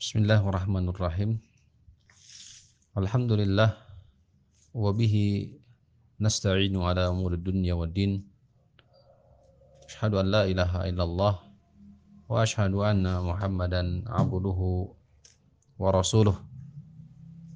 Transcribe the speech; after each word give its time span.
Bismillahirrahmanirrahim. 0.00 1.36
Alhamdulillah 2.96 3.76
wa 4.72 4.96
bihi 4.96 5.52
nasta'inu 6.16 6.88
ala 6.88 7.12
umuri 7.12 7.36
dunya 7.36 7.76
wa 7.76 7.84
din. 7.84 8.24
Ashhadu 9.84 10.24
an 10.24 10.32
la 10.32 10.48
ilaha 10.48 10.88
illallah 10.88 11.44
wa 12.32 12.32
ashhadu 12.40 12.80
anna 12.80 13.20
Muhammadan 13.20 14.08
abduhu 14.08 14.88
wa 15.76 15.92
rasuluh. 15.92 16.40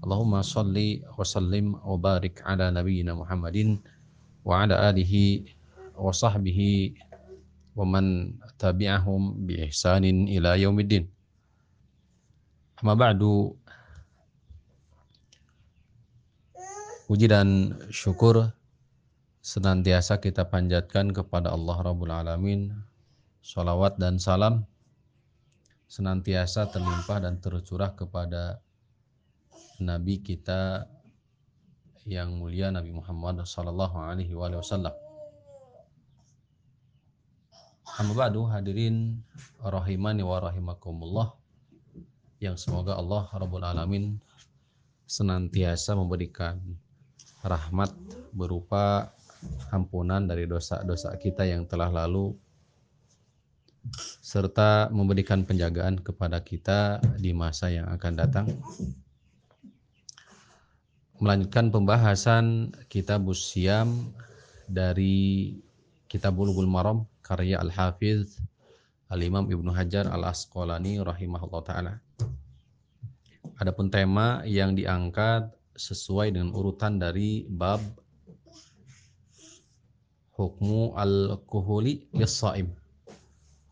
Allahumma 0.04 0.44
salli 0.44 1.00
wa 1.16 1.24
sallim 1.24 1.80
wa 1.80 1.96
barik 1.96 2.44
ala 2.44 2.68
nabiyyina 2.68 3.16
Muhammadin 3.16 3.80
wa 4.44 4.68
ala 4.68 4.92
alihi 4.92 5.48
wa 5.96 6.12
sahbihi 6.12 6.92
wa 7.72 7.88
man 7.88 8.36
tabi'ahum 8.60 9.48
bi 9.48 9.64
ihsanin 9.64 10.28
ila 10.28 10.60
yaumiddin. 10.60 11.08
Amma 12.82 12.98
ba'du 12.98 13.54
Puji 17.04 17.28
dan 17.28 17.76
syukur 17.92 18.48
senantiasa 19.44 20.24
kita 20.24 20.48
panjatkan 20.48 21.12
kepada 21.12 21.52
Allah 21.52 21.76
Rabbul 21.84 22.08
Alamin. 22.08 22.72
Salawat 23.44 24.00
dan 24.00 24.16
salam 24.16 24.64
senantiasa 25.84 26.72
terlimpah 26.72 27.20
dan 27.20 27.44
tercurah 27.44 27.92
kepada 27.92 28.64
Nabi 29.84 30.24
kita 30.24 30.88
yang 32.08 32.40
mulia 32.40 32.72
Nabi 32.72 32.96
Muhammad 32.96 33.44
Sallallahu 33.44 34.00
Alaihi 34.00 34.32
Wasallam. 34.32 34.96
Amma 38.00 38.12
ba'du 38.16 38.48
hadirin 38.48 39.20
rahimani 39.60 40.24
wa 40.24 40.40
rahimakumullah 40.40 41.43
yang 42.42 42.58
semoga 42.58 42.98
Allah 42.98 43.30
Rabbul 43.30 43.62
Alamin 43.62 44.18
senantiasa 45.04 45.94
memberikan 45.94 46.58
rahmat 47.44 47.92
berupa 48.32 49.12
ampunan 49.68 50.24
dari 50.24 50.48
dosa-dosa 50.48 51.12
kita 51.20 51.44
yang 51.44 51.68
telah 51.68 51.92
lalu 51.92 52.32
serta 54.24 54.88
memberikan 54.88 55.44
penjagaan 55.44 56.00
kepada 56.00 56.40
kita 56.40 57.04
di 57.20 57.36
masa 57.36 57.68
yang 57.68 57.84
akan 57.92 58.12
datang. 58.16 58.46
Melanjutkan 61.20 61.68
pembahasan 61.68 62.74
kitab 62.88 63.28
Siam 63.36 64.12
dari 64.66 65.56
kitab 66.08 66.36
Bulughul 66.36 66.68
Maram 66.68 67.04
karya 67.20 67.60
Al-Hafiz 67.60 68.40
Al-Imam 69.12 69.46
Ibnu 69.46 69.70
Hajar 69.70 70.08
Al-Asqalani 70.10 70.98
rahimahullah 71.00 71.62
taala. 71.64 72.03
Adapun 73.54 73.86
tema 73.86 74.42
yang 74.42 74.74
diangkat 74.74 75.46
sesuai 75.78 76.34
dengan 76.34 76.50
urutan 76.50 76.98
dari 76.98 77.46
bab 77.46 77.78
hukmu 80.34 80.98
al-kuhuli. 80.98 82.10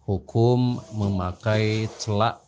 Hukum 0.02 0.78
memakai 0.94 1.90
celak 1.98 2.42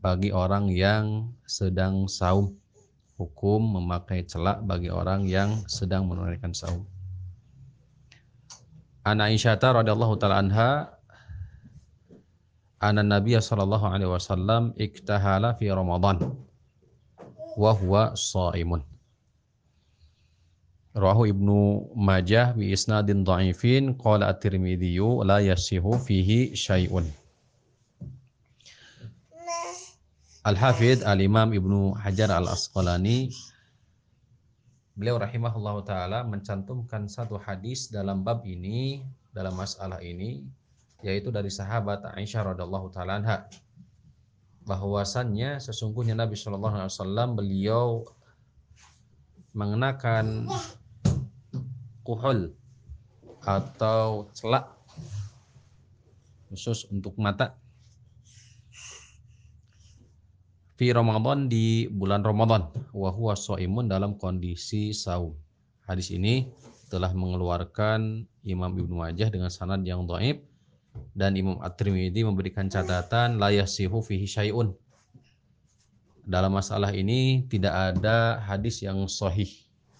bagi 0.00 0.32
orang 0.32 0.72
yang 0.72 1.28
sedang 1.44 2.08
saum. 2.08 2.56
Hukum 3.20 3.80
memakai 3.80 4.24
celak 4.24 4.64
bagi 4.64 4.88
orang 4.88 5.28
yang 5.28 5.60
sedang 5.68 6.08
menunaikan 6.08 6.56
saum. 6.56 6.88
An 9.04 9.20
Aisyah 9.20 9.60
radhiyallahu 9.60 10.16
taala 10.16 10.40
anha 10.40 10.95
anna 12.88 13.02
Nabi 13.02 13.34
sallallahu 13.36 13.86
alaihi 13.86 14.10
wasallam 14.10 14.70
iktahala 14.78 15.58
fi 15.58 15.70
Ramadan 15.70 16.22
wa 17.56 17.72
huwa 17.74 18.14
shaimun. 18.14 18.84
Rawahu 20.96 21.28
Ibnu 21.28 21.92
Majah 21.92 22.56
bi 22.56 22.72
isnadin 22.72 23.20
dha'ifin 23.20 24.00
qala 24.00 24.32
at-Tirmidzi 24.32 24.96
la 25.28 25.44
yasihu 25.44 26.00
fihi 26.00 26.56
syai'un. 26.56 27.04
Al-Hafidh 30.46 31.02
Al-Imam 31.02 31.52
Ibnu 31.52 31.98
Hajar 32.00 32.30
Al-Asqalani 32.30 33.34
beliau 34.96 35.20
rahimahullahu 35.20 35.84
taala 35.84 36.24
mencantumkan 36.24 37.04
satu 37.10 37.36
hadis 37.36 37.92
dalam 37.92 38.24
bab 38.24 38.40
ini 38.48 39.04
dalam 39.36 39.52
masalah 39.52 40.00
ini 40.00 40.48
yaitu 41.04 41.28
dari 41.28 41.52
sahabat 41.52 42.04
Aisyah 42.16 42.54
radhiyallahu 42.54 42.88
taala 42.92 43.20
anha 43.20 43.48
bahwasannya 44.66 45.62
sesungguhnya 45.62 46.18
Nabi 46.18 46.34
Shallallahu 46.34 46.74
Alaihi 46.74 46.90
Wasallam 46.90 47.28
beliau 47.38 48.02
mengenakan 49.54 50.50
kuhul 52.02 52.52
atau 53.46 54.26
celak 54.34 54.74
khusus 56.50 56.90
untuk 56.90 57.14
mata 57.14 57.54
fi 60.76 60.92
Ramadan 60.92 61.48
di 61.48 61.88
bulan 61.88 62.20
Ramadan 62.26 62.68
wa 62.92 63.08
huwa 63.08 63.38
dalam 63.88 64.18
kondisi 64.20 64.92
saum. 64.92 65.32
Hadis 65.86 66.10
ini 66.10 66.50
telah 66.90 67.14
mengeluarkan 67.14 68.28
Imam 68.42 68.72
Ibnu 68.74 68.98
Majah 68.98 69.30
dengan 69.30 69.48
sanad 69.48 69.86
yang 69.86 70.04
dhaif 70.04 70.42
dan 71.16 71.36
Imam 71.36 71.58
At-Tirmidzi 71.64 72.22
memberikan 72.26 72.68
catatan 72.68 73.40
la 73.40 73.52
yasihu 73.54 74.04
fihi 74.04 74.26
syai'un. 74.28 74.74
Dalam 76.26 76.58
masalah 76.58 76.90
ini 76.90 77.46
tidak 77.46 77.72
ada 77.72 78.42
hadis 78.42 78.82
yang 78.82 79.06
sahih 79.06 79.48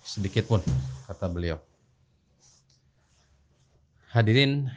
sedikit 0.03 0.47
pun 0.51 0.63
kata 1.07 1.31
beliau. 1.31 1.59
Hadirin 4.11 4.71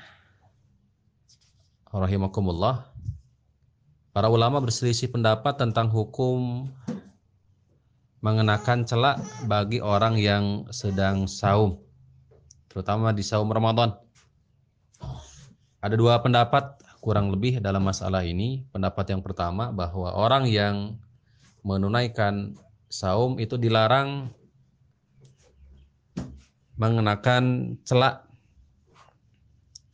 rahimakumullah. 1.90 2.86
Para 4.14 4.28
ulama 4.28 4.62
berselisih 4.62 5.10
pendapat 5.10 5.58
tentang 5.58 5.90
hukum 5.90 6.68
mengenakan 8.20 8.84
celak 8.84 9.24
bagi 9.48 9.80
orang 9.80 10.20
yang 10.20 10.68
sedang 10.76 11.24
saum, 11.30 11.80
terutama 12.68 13.16
di 13.16 13.24
saum 13.24 13.48
Ramadan. 13.48 13.96
Ada 15.80 15.96
dua 15.96 16.20
pendapat 16.20 16.84
kurang 17.00 17.32
lebih 17.32 17.64
dalam 17.64 17.88
masalah 17.88 18.28
ini. 18.28 18.68
Pendapat 18.76 19.16
yang 19.16 19.24
pertama 19.24 19.72
bahwa 19.72 20.12
orang 20.12 20.44
yang 20.52 21.00
menunaikan 21.64 22.60
saum 22.92 23.40
itu 23.40 23.56
dilarang 23.56 24.28
mengenakan 26.76 27.76
celak 27.88 28.28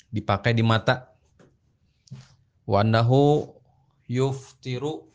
dipakai 0.10 0.58
di 0.58 0.66
mata. 0.66 1.14
Wanahu 2.66 3.46
yuftiru 4.10 5.06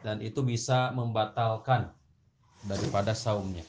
dan 0.00 0.24
itu 0.24 0.40
bisa 0.40 0.88
membatalkan 0.96 1.92
daripada 2.64 3.12
saumnya. 3.12 3.64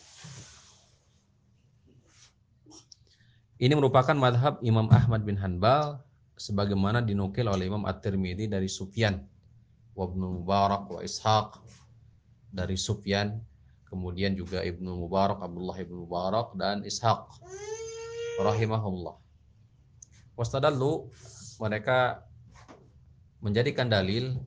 Ini 3.62 3.78
merupakan 3.78 4.18
madhab 4.18 4.58
Imam 4.66 4.90
Ahmad 4.90 5.22
bin 5.22 5.38
Hanbal 5.38 6.02
sebagaimana 6.34 6.98
dinukil 6.98 7.46
oleh 7.46 7.70
Imam 7.70 7.86
At-Tirmidzi 7.86 8.50
dari 8.50 8.66
Sufyan 8.66 9.22
wa 9.94 10.10
Ibnu 10.10 10.42
Mubarak 10.42 10.90
wa 10.90 10.98
Ishaq 11.06 11.62
dari 12.50 12.74
Sufyan 12.74 13.38
kemudian 13.86 14.34
juga 14.34 14.66
Ibnu 14.66 15.06
Mubarak 15.06 15.46
Abdullah 15.46 15.78
Ibnu 15.78 16.10
Mubarak 16.10 16.58
dan 16.58 16.82
Ishaq. 16.82 17.22
Rahimahullah. 18.42 19.22
Wastadallu 20.34 21.14
mereka 21.62 22.26
menjadikan 23.46 23.94
dalil 23.94 24.42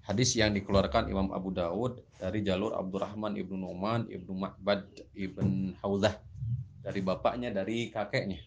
hadis 0.00 0.32
yang 0.32 0.56
dikeluarkan 0.56 1.12
Imam 1.12 1.28
Abu 1.28 1.52
Dawud 1.52 2.00
dari 2.16 2.40
jalur 2.40 2.72
Abdurrahman 2.72 3.36
ibnu 3.36 3.60
Numan 3.60 4.08
ibnu 4.08 4.32
Ma'bad 4.32 4.88
ibn 5.12 5.76
Haudah 5.84 6.16
dari 6.86 7.02
bapaknya 7.02 7.50
dari 7.50 7.90
kakeknya 7.90 8.38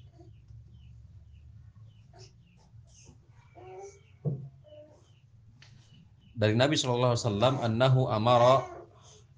dari 6.39 6.56
Nabi 6.56 6.80
Shallallahu 6.80 7.19
Alaihi 7.19 7.25
Wasallam 7.27 7.56
annahu 7.59 8.07
amara 8.07 8.63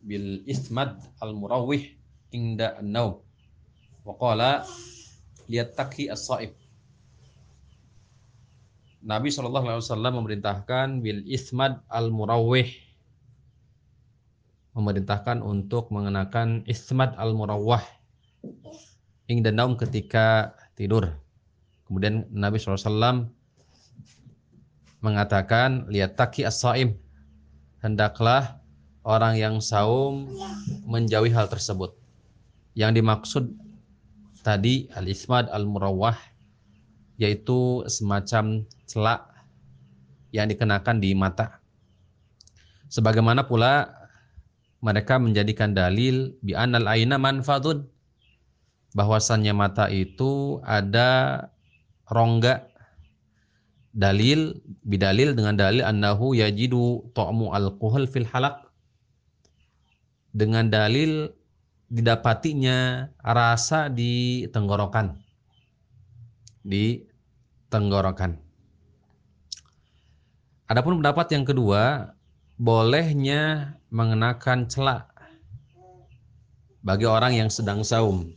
bil 0.06 0.46
ismad 0.46 1.02
al 1.18 1.34
murawih 1.34 1.98
inda 2.30 2.78
nau 2.86 3.26
wa 4.06 4.14
qala 4.22 4.62
liyattaqi 5.50 6.14
as-saib. 6.14 6.54
Nabi 9.02 9.34
Shallallahu 9.34 9.66
Alaihi 9.66 9.82
Wasallam 9.82 10.14
memerintahkan 10.22 11.02
bil 11.02 11.26
ismad 11.26 11.82
al 11.90 12.14
murawih 12.14 12.70
memerintahkan 14.78 15.42
untuk 15.42 15.90
mengenakan 15.90 16.62
ismad 16.70 17.18
al 17.18 17.34
murawah 17.34 17.82
ing 19.26 19.42
dan 19.42 19.58
naum 19.58 19.74
ketika 19.74 20.54
tidur. 20.78 21.10
Kemudian 21.90 22.30
Nabi 22.30 22.62
SAW 22.62 23.28
mengatakan 25.02 25.90
lihat 25.90 26.16
taki 26.16 26.46
as-saim 26.46 26.96
hendaklah 27.82 28.62
orang 29.02 29.38
yang 29.38 29.58
saum 29.58 30.30
menjauhi 30.86 31.34
hal 31.34 31.50
tersebut. 31.50 31.98
Yang 32.78 33.02
dimaksud 33.02 33.46
tadi 34.46 34.88
al-ismad 34.96 35.50
al-murawah 35.50 36.16
yaitu 37.20 37.86
semacam 37.86 38.66
celak 38.90 39.22
yang 40.34 40.48
dikenakan 40.48 40.98
di 40.98 41.14
mata. 41.14 41.60
Sebagaimana 42.88 43.46
pula 43.46 43.90
mereka 44.82 45.22
menjadikan 45.22 45.76
dalil 45.76 46.34
bi 46.42 46.58
anal 46.58 46.90
aina 46.90 47.22
manfadun 47.22 47.86
bahwasannya 48.98 49.54
mata 49.54 49.88
itu 49.88 50.60
ada 50.66 51.46
rongga 52.10 52.71
dalil 53.92 54.56
bidalil 54.88 55.36
dengan 55.36 55.60
dalil 55.60 55.84
annahu 55.84 56.32
yajidu 56.36 57.12
ta'mu 57.12 57.52
alkohol 57.52 58.08
fil 58.08 58.28
halak. 58.28 58.68
Dengan 60.32 60.72
dalil 60.72 61.36
didapatinya 61.92 63.12
rasa 63.20 63.92
di 63.92 64.48
tenggorokan. 64.48 65.20
Di 66.64 67.04
tenggorokan. 67.68 68.40
Adapun 70.72 71.04
pendapat 71.04 71.36
yang 71.36 71.44
kedua 71.44 72.16
bolehnya 72.56 73.76
mengenakan 73.92 74.72
celak 74.72 75.12
bagi 76.80 77.04
orang 77.04 77.36
yang 77.36 77.50
sedang 77.52 77.84
saum. 77.84 78.32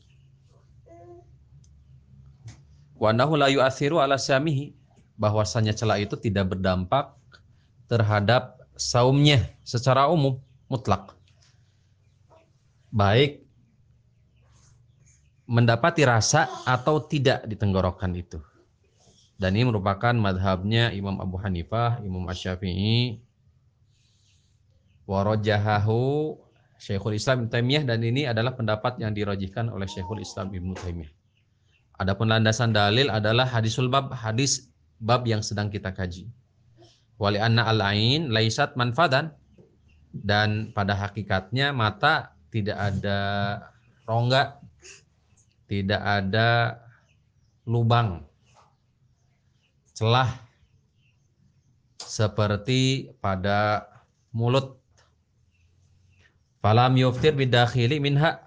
Wa 2.98 3.14
la 3.14 3.46
yu'athiru 3.46 4.02
ala 4.02 4.18
syamihi 4.18 4.74
bahwasanya 5.14 5.74
celak 5.74 6.10
itu 6.10 6.14
tidak 6.18 6.54
berdampak 6.54 7.14
terhadap 7.86 8.58
saumnya 8.74 9.46
secara 9.62 10.10
umum 10.10 10.42
mutlak. 10.66 11.14
Baik 12.90 13.42
mendapati 15.44 16.02
rasa 16.08 16.48
atau 16.64 17.04
tidak 17.04 17.44
di 17.44 17.54
tenggorokan 17.54 18.12
itu. 18.16 18.40
Dan 19.34 19.58
ini 19.58 19.66
merupakan 19.66 20.14
madhabnya 20.14 20.94
Imam 20.94 21.18
Abu 21.18 21.36
Hanifah, 21.42 22.00
Imam 22.06 22.24
Ash-Syafi'i 22.30 23.18
warajahahu 25.04 26.32
Syekhul 26.80 27.16
Islam 27.16 27.44
Ibn 27.44 27.48
Taimiyah 27.48 27.84
dan 27.88 28.00
ini 28.04 28.28
adalah 28.28 28.52
pendapat 28.52 29.00
yang 29.00 29.16
dirojihkan 29.16 29.72
oleh 29.72 29.88
Syekhul 29.88 30.20
Islam 30.20 30.52
Ibn 30.52 30.74
Taimiyah. 30.76 31.12
Adapun 32.02 32.28
landasan 32.28 32.74
dalil 32.74 33.06
adalah 33.08 33.46
hadisul 33.46 33.86
bab, 33.86 34.10
hadis 34.10 34.73
bab 35.04 35.28
yang 35.28 35.44
sedang 35.44 35.68
kita 35.68 35.92
kaji. 35.92 36.24
Wali 37.20 37.36
anna 37.36 37.68
al-ain 37.68 38.32
laisat 38.32 38.72
manfadan 38.74 39.36
dan 40.16 40.72
pada 40.72 40.96
hakikatnya 40.96 41.76
mata 41.76 42.32
tidak 42.48 42.80
ada 42.80 43.20
rongga, 44.08 44.56
tidak 45.68 46.00
ada 46.00 46.80
lubang, 47.68 48.24
celah 49.92 50.32
seperti 52.00 53.12
pada 53.20 53.84
mulut. 54.32 54.80
Falam 56.64 56.96
yuftir 56.96 57.36
bidakhili 57.36 58.00
minha 58.00 58.40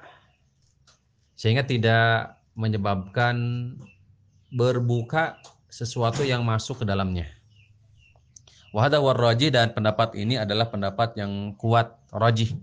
sehingga 1.38 1.62
tidak 1.62 2.42
menyebabkan 2.58 3.38
berbuka 4.50 5.38
sesuatu 5.68 6.24
yang 6.24 6.44
masuk 6.44 6.82
ke 6.82 6.86
dalamnya. 6.88 7.28
Wahada 8.76 9.00
warraji 9.00 9.50
dan 9.50 9.72
pendapat 9.72 10.14
ini 10.20 10.36
adalah 10.36 10.68
pendapat 10.68 11.16
yang 11.16 11.56
kuat 11.56 11.96
rajih. 12.12 12.56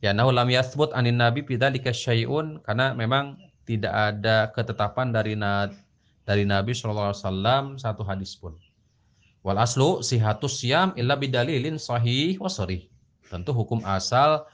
Ya 0.00 0.16
nahu 0.16 0.32
lam 0.32 0.48
yathbut 0.48 0.94
anin 0.96 1.18
nabi 1.18 1.44
bidzalika 1.44 1.92
syai'un 1.92 2.62
karena 2.64 2.96
memang 2.96 3.36
tidak 3.68 3.92
ada 3.92 4.48
ketetapan 4.54 5.12
dari 5.12 5.36
dari 6.24 6.44
Nabi 6.46 6.72
sallallahu 6.72 7.12
alaihi 7.12 7.22
wasallam 7.22 7.64
satu 7.76 8.02
hadis 8.06 8.32
pun. 8.38 8.56
Wal 9.44 9.60
aslu 9.60 10.00
sihatus 10.00 10.60
siam 10.62 10.96
illa 10.96 11.16
bidalilin 11.16 11.76
sahih 11.80 12.36
wa 12.40 12.48
Tentu 13.30 13.50
hukum 13.54 13.84
asal 13.86 14.48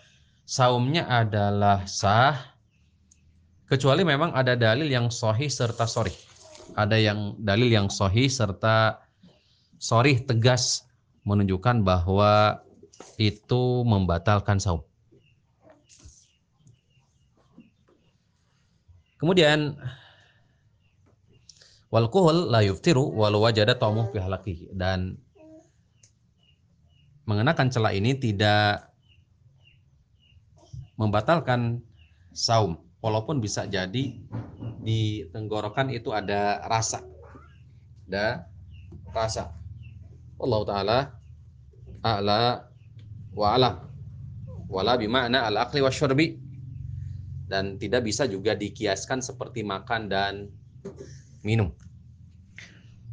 saumnya 0.45 1.09
adalah 1.09 1.89
sah 1.89 2.55
kecuali 3.67 4.07
memang 4.07 4.31
ada 4.31 4.55
dalil 4.55 4.87
yang 4.87 5.11
sahih 5.11 5.51
serta 5.51 5.91
sorry 5.91 6.15
ada 6.75 6.99
yang 6.99 7.39
dalil 7.39 7.71
yang 7.71 7.87
sahih 7.87 8.27
serta 8.27 8.99
sorry 9.79 10.19
tegas 10.25 10.89
menunjukkan 11.23 11.87
bahwa 11.87 12.65
itu 13.21 13.85
membatalkan 13.85 14.59
saum. 14.59 14.83
Kemudian 19.17 19.81
wal 21.89 22.07
la 22.53 22.61
yuftiru 22.61 23.09
walau 23.17 23.41
wajada 23.45 23.73
ta'muh 23.73 24.13
fi 24.13 24.19
halakihi. 24.21 24.77
Dan 24.77 25.17
mengenakan 27.25 27.73
celah 27.73 27.97
ini 27.97 28.15
tidak 28.21 28.93
membatalkan 31.01 31.81
saum 32.37 32.77
walaupun 33.01 33.41
bisa 33.41 33.65
jadi 33.65 34.21
di 34.87 35.27
tenggorokan 35.35 35.91
itu 35.91 36.15
ada 36.15 36.63
rasa. 36.71 37.03
Ada 38.07 38.47
rasa. 39.11 39.51
Allah 40.39 40.61
taala 40.63 40.99
a'la 42.07 42.43
wa 43.35 43.47
ala 43.59 43.71
wala 44.71 44.95
bima'na 44.95 45.51
al-aqli 45.51 45.83
wa 45.83 45.91
syurbi 45.91 46.39
dan 47.51 47.79
tidak 47.83 48.07
bisa 48.07 48.31
juga 48.31 48.55
dikiaskan 48.55 49.19
seperti 49.19 49.67
makan 49.67 50.07
dan 50.07 50.55
minum. 51.43 51.75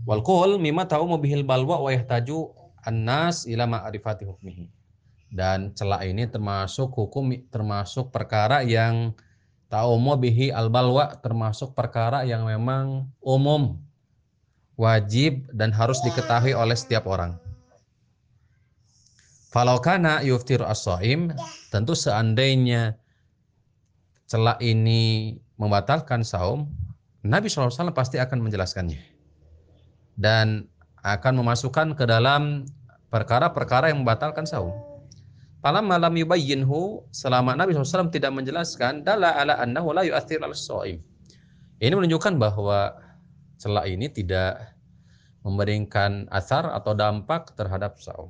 Wal 0.06 0.22
qul 0.22 0.62
mimma 0.62 0.86
ta'u 0.86 1.10
bihil 1.18 1.42
balwa 1.42 1.82
wa 1.82 1.90
yahtaju 1.90 2.54
annas 2.86 3.50
ila 3.50 3.66
ma'rifati 3.66 4.30
hukmihi. 4.30 4.70
Dan 5.34 5.74
celak 5.74 6.06
ini 6.06 6.30
termasuk 6.30 6.94
hukum 6.94 7.34
termasuk 7.50 8.14
perkara 8.14 8.62
yang 8.62 9.18
Ta'umu 9.74 10.14
bihi 10.22 10.54
al-balwa 10.54 11.18
termasuk 11.18 11.74
perkara 11.74 12.22
yang 12.30 12.46
memang 12.46 13.10
umum, 13.26 13.82
wajib 14.78 15.50
dan 15.50 15.74
harus 15.74 15.98
diketahui 16.06 16.54
oleh 16.54 16.78
setiap 16.78 17.10
orang. 17.10 17.42
Falau 19.50 19.82
kana 19.82 20.22
yuftir 20.22 20.62
as 20.62 20.86
tentu 21.74 21.98
seandainya 21.98 23.02
celak 24.30 24.62
ini 24.62 25.42
membatalkan 25.58 26.22
saum, 26.22 26.70
Nabi 27.26 27.50
SAW 27.50 27.98
pasti 27.98 28.22
akan 28.22 28.46
menjelaskannya. 28.46 29.02
Dan 30.14 30.70
akan 31.02 31.34
memasukkan 31.42 31.98
ke 31.98 32.06
dalam 32.06 32.70
perkara-perkara 33.10 33.90
yang 33.90 34.06
membatalkan 34.06 34.46
saum. 34.46 34.93
Falam 35.64 35.88
malam 35.88 36.12
yubayyinhu 36.12 37.08
selama 37.16 37.56
Nabi 37.56 37.72
SAW 37.72 38.12
tidak 38.12 38.36
menjelaskan 38.36 39.08
dala 39.08 39.32
ala 39.32 39.64
annahu 39.64 39.96
la 39.96 40.04
yu'athir 40.04 40.44
al 40.44 40.52
soim. 40.52 41.00
Ini 41.80 41.96
menunjukkan 41.96 42.36
bahwa 42.36 43.00
celah 43.56 43.88
ini 43.88 44.12
tidak 44.12 44.76
memberikan 45.48 46.28
asar 46.36 46.68
atau 46.68 46.92
dampak 46.92 47.56
terhadap 47.56 47.96
saum. 48.04 48.28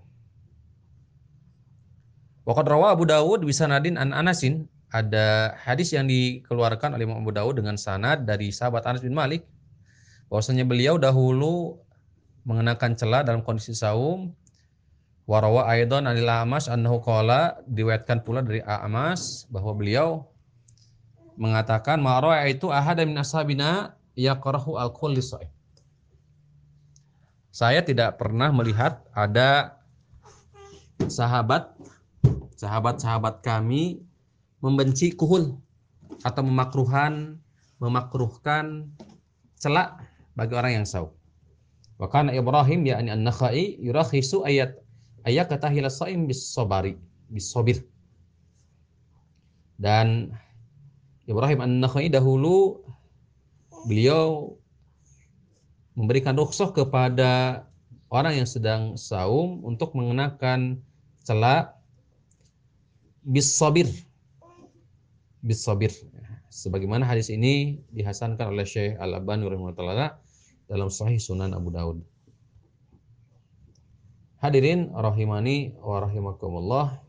Waqad 2.46 2.70
rawa 2.70 2.94
Abu 2.94 3.10
Dawud 3.10 3.42
bisa 3.42 3.66
nadin 3.66 3.98
an 3.98 4.14
Anasin 4.14 4.70
ada 4.94 5.58
hadis 5.58 5.90
yang 5.90 6.06
dikeluarkan 6.06 6.94
oleh 6.94 7.10
Imam 7.10 7.26
Abu 7.26 7.34
Dawud 7.34 7.58
dengan 7.58 7.82
sanad 7.82 8.30
dari 8.30 8.54
sahabat 8.54 8.86
Anas 8.86 9.02
bin 9.02 9.18
Malik 9.18 9.42
bahwasanya 10.30 10.70
beliau 10.70 11.02
dahulu 11.02 11.82
mengenakan 12.46 12.94
celah 12.94 13.26
dalam 13.26 13.42
kondisi 13.42 13.74
saum 13.74 14.38
Warawa 15.24 15.72
Aidon 15.72 16.04
anil 16.04 16.28
Amas 16.28 16.68
annahu 16.68 17.00
qala 17.00 17.64
diwetkan 17.72 18.28
pula 18.28 18.44
dari 18.44 18.60
Amas 18.68 19.48
bahwa 19.48 19.72
beliau 19.72 20.28
mengatakan 21.40 22.04
ma'ra 22.04 22.44
itu 22.52 22.68
ahad 22.68 23.00
min 23.08 23.16
ashabina 23.16 23.96
yaqrahu 24.20 24.76
al-qul 24.76 25.16
Saya 27.54 27.80
tidak 27.86 28.20
pernah 28.20 28.52
melihat 28.52 29.00
ada 29.16 29.80
sahabat 31.08 31.72
sahabat-sahabat 32.60 33.40
kami 33.44 34.04
membenci 34.60 35.16
kuhul 35.16 35.56
atau 36.24 36.44
memakruhan 36.44 37.40
memakruhkan 37.80 38.92
celak 39.60 40.04
bagi 40.36 40.54
orang 40.56 40.84
yang 40.84 40.88
saum. 40.88 41.12
Wa 41.96 42.12
kana 42.12 42.36
Ibrahim 42.36 42.84
yakni 42.88 43.12
an-Nakhai 43.12 43.80
yurakhisu 43.80 44.44
ayat 44.44 44.83
ayat 45.24 45.52
kata 45.52 45.72
hilasaim 45.72 46.28
bis 46.28 46.52
sobari 46.52 47.00
bis 47.32 47.50
sobir. 47.50 47.84
Dan 49.80 50.32
Ibrahim 51.26 51.60
An-Nakhai 51.64 52.12
dahulu 52.12 52.84
beliau 53.90 54.56
memberikan 55.98 56.38
rukhsah 56.38 56.72
kepada 56.72 57.64
orang 58.14 58.44
yang 58.44 58.50
sedang 58.50 58.96
saum 59.00 59.66
untuk 59.66 59.98
mengenakan 59.98 60.82
celah 61.26 61.74
bisabir 63.24 63.88
bisabir 65.40 65.92
sebagaimana 66.52 67.08
hadis 67.08 67.32
ini 67.32 67.80
dihasankan 67.96 68.52
oleh 68.52 68.68
Syekh 68.68 69.00
rahimahullah 69.00 70.20
dalam 70.68 70.90
Sahih 70.92 71.20
Sunan 71.20 71.56
Abu 71.56 71.72
Daud 71.72 72.04
Hadirin 74.44 74.92
rahimani 74.92 75.72
wa 75.80 76.04
rahimakumullah. 76.04 77.00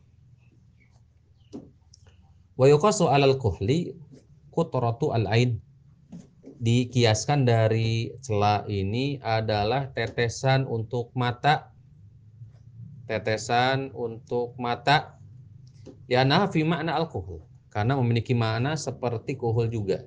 Wa 2.54 2.66
yuqasu 2.70 3.10
alal 3.10 3.42
kuhli 3.42 3.90
kutratu 4.54 5.10
al-ain 5.10 5.58
dikiaskan 6.62 7.42
dari 7.42 8.14
celah 8.22 8.62
ini 8.70 9.18
adalah 9.18 9.90
tetesan 9.90 10.70
untuk 10.70 11.10
mata. 11.18 11.74
Tetesan 13.10 13.90
untuk 13.98 14.54
mata. 14.54 15.18
Ya 16.06 16.22
fi 16.54 16.62
makna 16.62 16.94
alkohol 16.94 17.42
karena 17.66 17.98
memiliki 17.98 18.30
makna 18.38 18.78
seperti 18.78 19.34
kuhul 19.34 19.66
juga. 19.66 20.06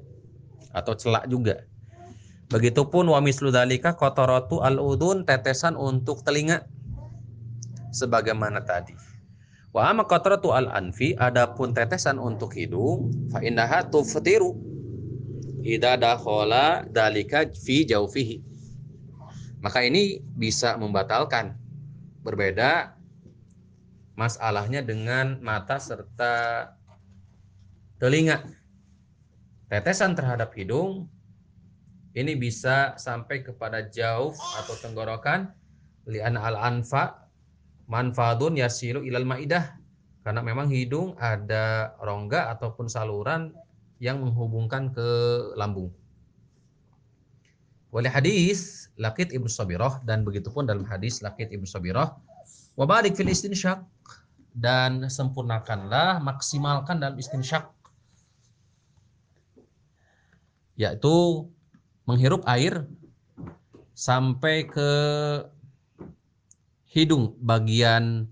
Atau 0.72 0.96
celak 0.96 1.28
juga. 1.28 1.68
Begitupun 2.48 3.12
wa 3.12 3.20
mislu 3.20 3.52
dzalika 3.52 4.00
qataratu 4.00 4.64
al-udun 4.64 5.28
tetesan 5.28 5.76
untuk 5.76 6.24
telinga 6.24 6.64
sebagaimana 7.98 8.62
tadi. 8.62 8.94
Wa 9.74 9.90
amma 9.90 10.06
qataratu 10.06 10.54
al-anfi 10.54 11.18
adapun 11.18 11.74
tetesan 11.74 12.22
untuk 12.22 12.54
hidung 12.54 13.10
fa 13.34 13.42
innaha 13.42 13.82
tuftiru 13.86 14.58
idza 15.66 15.98
dakhala 15.98 16.86
dalika 16.94 17.50
fi 17.52 17.84
jaufihi. 17.84 18.42
Maka 19.60 19.82
ini 19.84 20.22
bisa 20.38 20.78
membatalkan. 20.78 21.58
Berbeda 22.22 22.94
masalahnya 24.20 24.84
dengan 24.86 25.42
mata 25.42 25.82
serta 25.82 26.68
telinga. 27.98 28.46
Tetesan 29.68 30.16
terhadap 30.16 30.56
hidung 30.56 31.12
ini 32.18 32.34
bisa 32.34 32.96
sampai 32.98 33.44
kepada 33.44 33.86
jauh 33.92 34.34
atau 34.34 34.76
tenggorokan 34.82 35.54
lian 36.08 36.40
al 36.40 36.56
anfa 36.56 37.27
manfaadun 37.88 38.60
yasilu 38.60 39.04
ilal 39.04 39.24
maidah 39.24 39.80
karena 40.28 40.44
memang 40.44 40.68
hidung 40.68 41.16
ada 41.18 41.96
rongga 42.04 42.52
ataupun 42.56 42.92
saluran 42.92 43.56
yang 43.98 44.20
menghubungkan 44.20 44.92
ke 44.92 45.08
lambung. 45.56 45.90
Oleh 47.96 48.12
hadis 48.12 48.92
Lakit 49.00 49.32
Ibnu 49.32 49.48
Sabirah 49.48 50.04
dan 50.04 50.28
begitupun 50.28 50.68
dalam 50.68 50.84
hadis 50.84 51.24
Lakit 51.24 51.50
Ibnu 51.50 51.66
Sabirah 51.66 52.14
Wabarik 52.78 53.18
fil 53.18 53.34
istinsyak 53.34 53.82
dan 54.54 55.10
sempurnakanlah, 55.10 56.22
maksimalkan 56.22 57.02
dalam 57.02 57.18
istinsyak 57.18 57.74
yaitu 60.78 61.50
menghirup 62.06 62.46
air 62.46 62.86
sampai 63.98 64.70
ke 64.70 64.90
hidung 66.92 67.36
bagian 67.44 68.28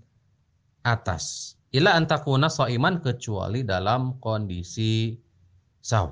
atas. 0.82 1.56
Ila 1.74 1.92
antakuna 1.98 2.48
so'iman 2.48 3.04
kecuali 3.04 3.66
dalam 3.66 4.16
kondisi 4.22 5.12
saw. 5.82 6.08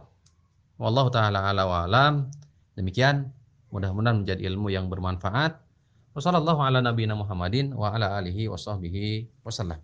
Wallahu 0.76 1.08
ta'ala 1.08 1.54
ala 1.54 1.62
wa 1.64 1.78
alam. 1.86 2.28
Demikian 2.74 3.30
mudah-mudahan 3.70 4.26
menjadi 4.26 4.42
ilmu 4.50 4.68
yang 4.74 4.90
bermanfaat. 4.90 5.56
Wassalamualaikum 6.14 6.62
ala 6.62 6.78
nabiyina 6.82 7.14
Muhammadin 7.18 7.74
wa 7.74 7.90
ala 7.94 8.18
alihi 8.18 8.46
wa 8.50 8.58
sahbihi 8.58 9.26
wasallam. 9.42 9.78